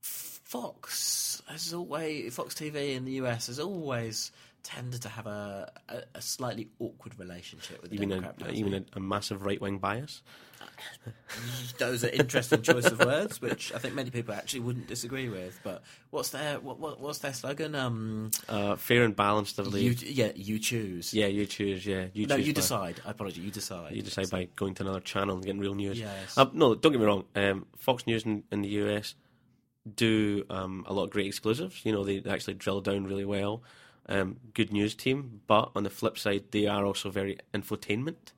[0.00, 4.32] Fox has always Fox TV in the US has always
[4.68, 8.54] tended to have a, a, a slightly awkward relationship with the You mean Democrat a,
[8.54, 10.22] you mean a, a massive right wing bias?
[11.78, 15.58] Those are interesting choice of words, which I think many people actually wouldn't disagree with.
[15.64, 17.74] But what's their what, what what's their slogan?
[17.74, 20.02] Um, Uh, fair and balanced, I you, believe.
[20.02, 21.14] yeah, you choose.
[21.14, 21.86] yeah, you choose.
[21.86, 22.46] Yeah, you no, choose.
[22.48, 23.00] you by- decide.
[23.06, 23.38] I apologize.
[23.44, 23.94] You decide.
[23.94, 25.98] You decide by going to another channel and getting real news.
[25.98, 26.36] Yes.
[26.36, 27.24] Um, no, don't get me wrong.
[27.34, 29.14] Um, Fox News in, in the US
[29.94, 31.80] do um, a lot of great exclusives.
[31.84, 33.62] You know, they actually drill down really well.
[34.08, 38.32] Um, good news team, but on the flip side, they are also very infotainment.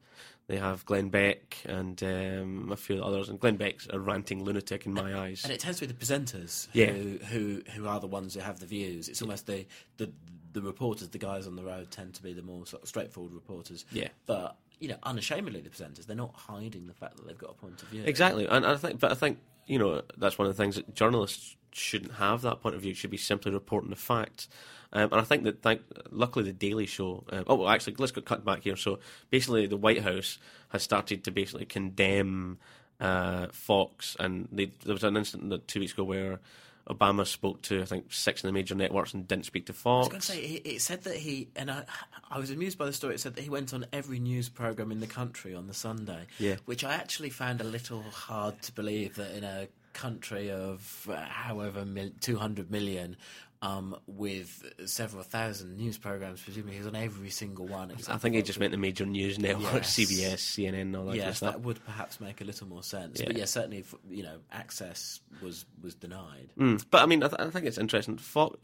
[0.48, 4.84] They have Glenn Beck and um, a few others, and Glenn Beck's a ranting lunatic
[4.84, 5.44] in my eyes.
[5.44, 6.86] And it tends to be the presenters Yeah.
[6.90, 9.08] who, who who are the ones who have the views.
[9.08, 9.64] It's almost the,
[9.98, 10.10] the
[10.52, 13.32] the reporters, the guys on the road, tend to be the more sort of straightforward
[13.32, 13.84] reporters.
[13.92, 14.08] Yeah.
[14.26, 17.54] But you know, unashamedly, the presenters they're not hiding the fact that they've got a
[17.54, 18.02] point of view.
[18.04, 20.94] Exactly, and I think, but I think you know that's one of the things that
[20.94, 22.94] journalists shouldn't have that point of view.
[22.94, 24.48] Should be simply reporting the facts.
[24.92, 27.22] Um, and I think that, thank, luckily, the Daily Show.
[27.30, 28.74] Um, oh, well, actually, let's go cut back here.
[28.74, 28.98] So
[29.30, 30.38] basically, the White House
[30.70, 32.58] has started to basically condemn
[32.98, 36.40] uh, Fox, and they, there was an incident that two weeks ago where
[36.88, 40.08] Obama spoke to I think six of the major networks and didn't speak to Fox.
[40.08, 41.84] I was going to say it, said that he and I,
[42.30, 43.14] I was amused by the story.
[43.14, 46.26] It said that he went on every news program in the country on the Sunday.
[46.38, 46.56] Yeah.
[46.64, 51.16] which I actually found a little hard to believe that in a country of uh,
[51.16, 53.16] however mil- two hundred million.
[53.62, 57.92] Um, with several thousand news programs, presumably he was on every single one.
[58.08, 60.10] I think it just meant the major news networks, Yes.
[60.10, 61.52] CBS, CNN, all that yes, stuff.
[61.56, 63.20] that would perhaps make a little more sense.
[63.20, 63.26] Yeah.
[63.26, 66.48] But yeah, certainly, you know, access was was denied.
[66.58, 66.82] Mm.
[66.90, 68.16] But I mean, I, th- I think it's interesting.
[68.16, 68.56] Fox,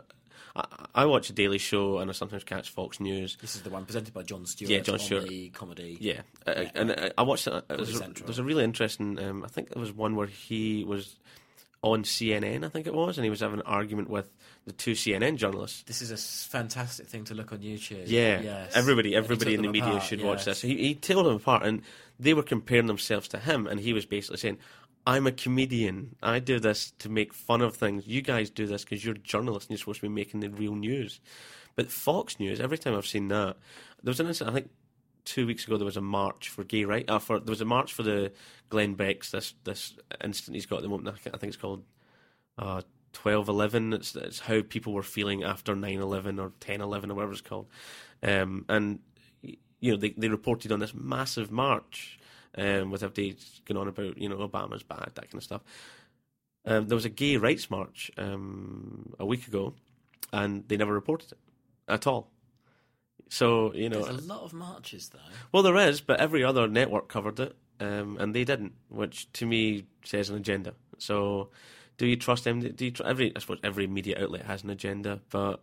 [0.57, 3.37] I, I watch the Daily Show and I sometimes catch Fox News.
[3.39, 4.71] This is the one presented by Jon Stewart.
[4.71, 5.29] Yeah, Jon on Stewart.
[5.53, 5.99] comedy.
[6.01, 7.53] Yeah, uh, and uh, I watched it.
[7.53, 8.27] uh, There's a, Central.
[8.29, 9.19] there's a really interesting.
[9.23, 11.17] Um, I think there was one where he was
[11.83, 12.65] on CNN.
[12.65, 14.35] I think it was, and he was having an argument with
[14.67, 15.85] the two CNN journalists.
[15.85, 18.05] This is a fantastic thing to look on YouTube.
[18.07, 18.73] Yeah, yes.
[18.75, 20.45] everybody, everybody in the media apart, should watch yes.
[20.45, 20.63] this.
[20.63, 21.83] He, he told them apart, and
[22.19, 24.59] they were comparing themselves to him, and he was basically saying,
[25.07, 26.17] I'm a comedian.
[26.21, 28.09] I do this to make fun of things.
[28.09, 30.75] You guys do this because you're journalists and you're supposed to be making the real
[30.75, 31.21] news.
[31.77, 33.57] But Fox News, every time I've seen that,
[34.03, 34.57] there was an incident.
[34.57, 34.71] I think
[35.25, 37.09] two weeks ago there was a march for gay right.
[37.09, 38.33] Uh, for there was a march for the
[38.69, 41.17] Glenn Beck's this this incident he's got at the moment.
[41.33, 41.85] I think it's called
[42.59, 42.83] uh,
[43.17, 43.95] twelve eleven.
[43.95, 47.67] It's it's how people were feeling after 9-11 or ten eleven or whatever it's called.
[48.23, 48.99] Um, and
[49.81, 52.19] you know they they reported on this massive march
[52.59, 55.63] um, with updates going on about you know Obama's bad that kind of stuff.
[56.67, 59.73] Um, there was a gay rights march um, a week ago,
[60.31, 61.39] and they never reported it
[61.89, 62.31] at all.
[63.31, 65.19] So you know, there's a lot of marches though.
[65.53, 69.47] Well, there is, but every other network covered it, um, and they didn't, which to
[69.47, 70.75] me says an agenda.
[70.99, 71.51] So,
[71.99, 72.61] do you trust them?
[72.61, 73.33] Do you tr- every?
[73.35, 75.61] I suppose every media outlet has an agenda, but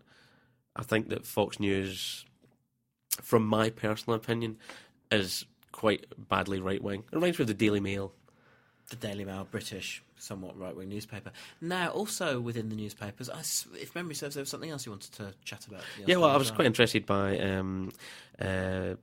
[0.76, 2.26] I think that Fox News,
[3.22, 4.58] from my personal opinion,
[5.12, 7.04] is quite badly right wing.
[7.12, 8.14] It reminds me of the Daily Mail.
[8.90, 11.32] The Daily Mail, British, somewhat right wing newspaper.
[11.62, 13.40] Now, also within the newspapers, I,
[13.80, 15.82] if memory serves, there was something else you wanted to chat about.
[16.06, 17.38] Yeah, well, I was quite interested by.
[17.40, 17.92] Um,
[18.40, 18.96] uh,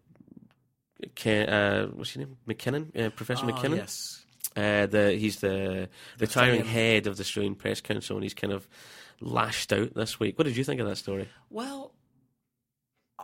[1.14, 2.36] Ken, uh, what's your name?
[2.46, 3.76] McKinnon, uh, Professor oh, McKinnon.
[3.76, 4.24] Yes,
[4.56, 8.68] uh, the he's the, retiring head of the Australian Press Council, and he's kind of
[9.20, 10.38] lashed out this week.
[10.38, 11.28] What did you think of that story?
[11.50, 11.92] Well,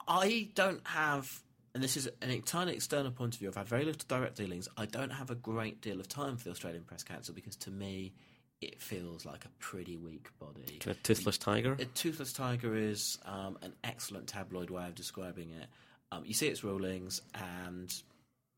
[0.07, 1.43] I don't have
[1.77, 3.51] and this is an entirely external point of view.
[3.51, 4.67] I've had very little direct dealings.
[4.79, 7.71] I don't have a great deal of time for the Australian Press Council because to
[7.71, 8.15] me,
[8.63, 10.79] it feels like a pretty weak body.
[10.81, 11.77] Kind of toothless tiger.
[11.79, 15.67] A toothless tiger is um, an excellent tabloid way of describing it.
[16.13, 17.93] Um, you see its rulings, and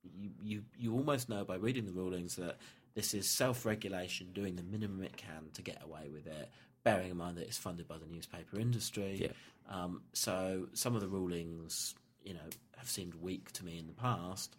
[0.02, 2.56] you, you you almost know by reading the rulings that
[2.94, 6.50] this is self-regulation doing the minimum it can to get away with it.
[6.84, 9.18] Bearing in mind that it's funded by the newspaper industry.
[9.20, 9.32] Yeah.
[9.68, 13.92] Um, so some of the rulings you know have seemed weak to me in the
[13.92, 14.56] past,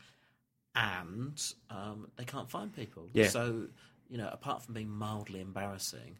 [0.75, 3.07] and um, they can't find people.
[3.13, 3.27] Yeah.
[3.27, 3.67] So
[4.09, 6.17] you know, apart from being mildly embarrassing.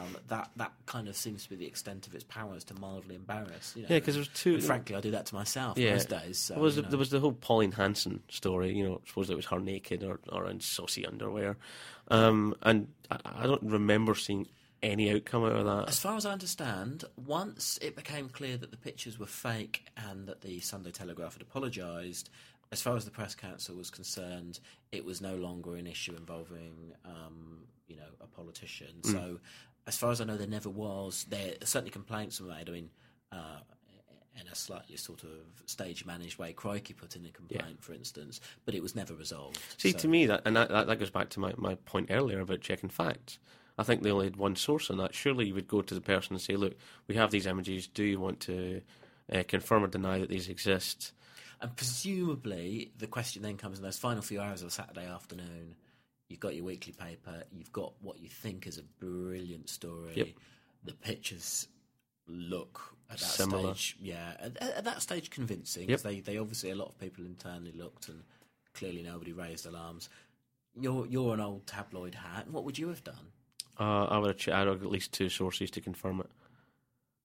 [0.00, 3.14] Um, that that kind of seems to be the extent of its powers to mildly
[3.14, 3.74] embarrass.
[3.76, 4.60] You know, yeah, because there's two.
[4.60, 5.92] frankly, I do that to myself Yeah.
[5.92, 6.38] most days.
[6.38, 6.90] So, There was, you the, know.
[6.90, 8.74] there was the whole Pauline Hanson story.
[8.74, 11.56] You know, suppose it was her naked or, or in saucy underwear,
[12.08, 14.46] um, and I, I don't remember seeing
[14.82, 15.88] any outcome out of that.
[15.88, 20.26] As far as I understand, once it became clear that the pictures were fake and
[20.28, 22.28] that the Sunday Telegraph had apologised,
[22.72, 24.60] as far as the press council was concerned,
[24.92, 29.02] it was no longer an issue involving, um, you know, a politician.
[29.02, 29.38] So,
[29.86, 31.24] as far as I know, there never was.
[31.28, 32.68] There certainly complaints were made.
[32.68, 32.90] I mean,
[33.30, 33.60] uh,
[34.40, 35.30] in a slightly sort of
[35.66, 39.60] stage managed way, Crikey put in a complaint, for instance, but it was never resolved.
[39.78, 42.08] See, So- to me, that and that, that, that goes back to my, my point
[42.10, 43.38] earlier about checking facts.
[43.78, 45.14] I think they only had one source on that.
[45.14, 46.76] Surely you would go to the person and say, "Look,
[47.08, 47.86] we have these images.
[47.88, 48.82] Do you want to
[49.32, 51.12] uh, confirm or deny that these exist?"
[51.60, 55.74] And presumably, the question then comes in those final few hours of a Saturday afternoon.
[56.28, 57.44] You've got your weekly paper.
[57.52, 60.12] You've got what you think is a brilliant story.
[60.14, 60.28] Yep.
[60.84, 61.68] The pictures
[62.26, 63.74] look at that Similar.
[63.74, 65.88] stage, yeah, at, at that stage convincing.
[65.88, 66.00] Yep.
[66.00, 68.22] They, they obviously a lot of people internally looked, and
[68.74, 70.08] clearly nobody raised alarms.
[70.78, 72.48] You're you're an old tabloid hat.
[72.50, 73.28] What would you have done?
[73.78, 76.30] Uh, I would have ch- I'd have at least two sources to confirm it.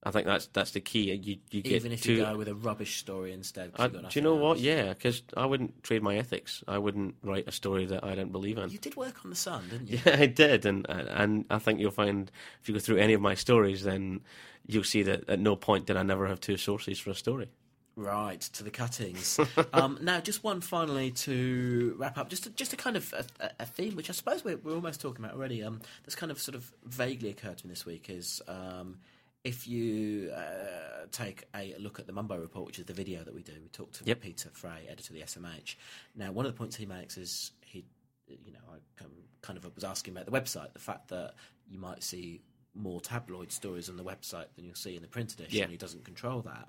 [0.02, 1.12] I think that's that's the key.
[1.14, 2.14] You you get Even if two.
[2.14, 3.72] you go with a rubbish story instead.
[3.76, 4.60] I, do you know what?
[4.60, 6.64] Yeah, because I wouldn't trade my ethics.
[6.68, 8.70] I wouldn't write a story that I didn't believe in.
[8.70, 10.00] You did work on the Sun, didn't you?
[10.06, 12.32] Yeah, I did, and and I think you'll find
[12.62, 14.22] if you go through any of my stories, then
[14.66, 17.50] you'll see that at no point did I never have two sources for a story.
[17.98, 19.38] Right to the cuttings.
[19.74, 22.30] um, now, just one finally to wrap up.
[22.30, 24.76] Just a, just a kind of a, a- a theme, which I suppose we're, we're
[24.76, 25.62] almost talking about already.
[25.62, 29.00] Um, that's kind of sort of vaguely occurred to me this week is um,
[29.44, 33.34] if you uh, take a look at the Mumbo report, which is the video that
[33.34, 33.54] we do.
[33.62, 34.22] We talked to Yep.
[34.22, 35.76] Peter Fray, editor of the SMH.
[36.16, 37.86] Now, one of the points he makes is he,
[38.28, 39.04] you know, I
[39.42, 41.36] kind of- was asking about the website, the fact that
[41.70, 42.42] you might see
[42.76, 45.58] more tabloid stories on the website than you'll see in the print edition.
[45.58, 45.68] Yeah.
[45.68, 46.68] He doesn't control that.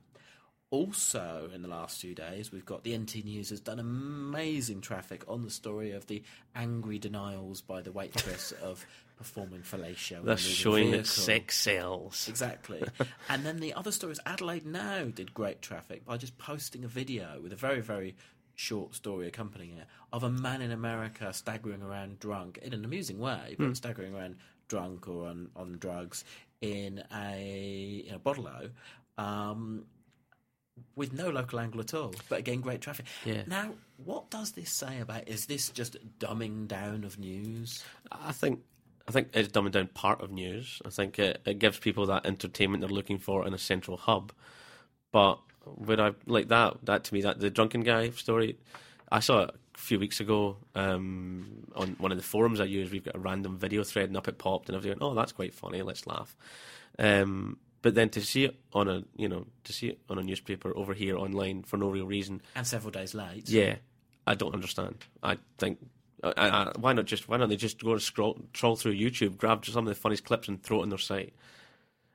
[0.71, 5.25] Also, in the last few days, we've got the NT News has done amazing traffic
[5.27, 6.23] on the story of the
[6.55, 8.87] angry denials by the waitress of
[9.19, 10.25] performing fellatio.
[10.25, 12.29] That's showing that sex sells.
[12.29, 12.85] Exactly.
[13.29, 17.41] and then the other stories, Adelaide Now did great traffic by just posting a video
[17.43, 18.15] with a very, very
[18.55, 23.19] short story accompanying it of a man in America staggering around drunk in an amusing
[23.19, 24.37] way, but staggering around
[24.69, 26.25] drunk or on, on drugs
[26.61, 28.49] in a, in a bottle
[29.19, 29.85] um,
[30.97, 32.15] with no local angle at all.
[32.29, 33.07] But again, great traffic.
[33.25, 33.43] Yeah.
[33.47, 33.73] Now,
[34.05, 35.29] what does this say about?
[35.29, 37.83] Is this just dumbing down of news?
[38.11, 38.61] I think
[39.09, 40.81] I think it's dumbing down part of news.
[40.85, 44.33] I think it, it gives people that entertainment they're looking for in a central hub.
[45.13, 46.85] But would I like that?
[46.85, 48.59] That to me, that the drunken guy story,
[49.11, 52.91] I saw it a few weeks ago um, on one of the forums I use.
[52.91, 55.15] We've got a random video thread, and up it popped, and I was going, "Oh,
[55.15, 55.83] that's quite funny.
[55.83, 56.37] Let's laugh."
[56.99, 60.23] Um, but then to see it on a you know to see it on a
[60.23, 63.49] newspaper over here online for no real reason, and several days late.
[63.49, 63.77] yeah,
[64.27, 65.05] I don't understand.
[65.23, 65.79] I think.
[66.23, 67.29] I, I, why not just?
[67.29, 70.25] Why don't they just go and scroll, troll through YouTube, grab some of the funniest
[70.25, 71.33] clips, and throw it on their site?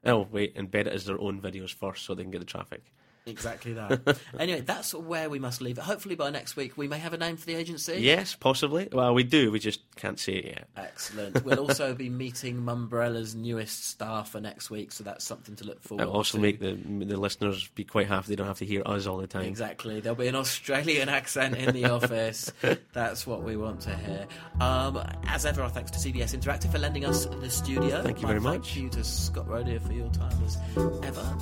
[0.05, 2.83] Oh wait, embed it as their own videos first, so they can get the traffic.
[3.27, 4.17] Exactly that.
[4.39, 5.83] anyway, that's where we must leave it.
[5.83, 7.97] Hopefully by next week we may have a name for the agency.
[7.99, 8.87] Yes, possibly.
[8.91, 9.51] Well, we do.
[9.51, 10.67] We just can't see it yet.
[10.77, 11.43] Excellent.
[11.43, 15.81] We'll also be meeting Mumbrella's newest staff for next week, so that's something to look
[15.81, 16.41] forward It'll also to.
[16.41, 19.27] make the the listeners be quite happy they don't have to hear us all the
[19.27, 19.45] time.
[19.45, 19.99] Exactly.
[20.01, 22.53] There'll be an Australian accent in the office.
[22.93, 24.27] That's what we want to hear.
[24.59, 28.03] Um, as ever, our thanks to CBS Interactive for lending us the studio.
[28.03, 28.75] Thank you My very thank much.
[28.75, 30.57] you to Scott Rodier for your time as
[31.03, 31.37] ever.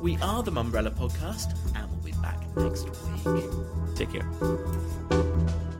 [0.00, 0.94] We are the Mumbrella
[1.26, 2.88] Podcast, and we'll be back next
[3.26, 3.50] week.
[3.96, 5.75] Take care.